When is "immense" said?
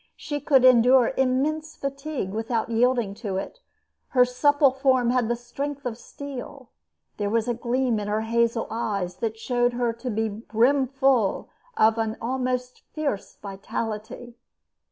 1.15-1.75